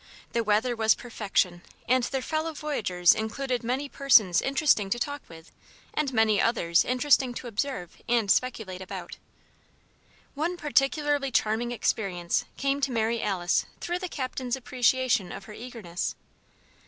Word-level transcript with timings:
The 0.33 0.43
weather 0.43 0.75
was 0.75 0.95
perfection 0.95 1.61
and 1.87 2.03
their 2.05 2.23
fellow 2.23 2.53
voyagers 2.55 3.13
included 3.13 3.63
many 3.63 3.87
persons 3.87 4.41
interesting 4.41 4.89
to 4.89 4.97
talk 4.97 5.21
with 5.29 5.51
and 5.93 6.11
many 6.11 6.41
others 6.41 6.83
interesting 6.83 7.35
to 7.35 7.45
observe 7.45 8.01
and 8.09 8.31
speculate 8.31 8.81
about. 8.81 9.17
One 10.33 10.57
particularly 10.57 11.29
charming 11.29 11.71
experience 11.71 12.45
came 12.57 12.81
to 12.81 12.91
Mary 12.91 13.21
Alice 13.21 13.67
through 13.79 13.99
the 13.99 14.09
Captain's 14.09 14.55
appreciation 14.55 15.31
of 15.31 15.45
her 15.45 15.53
eagerness. 15.53 16.15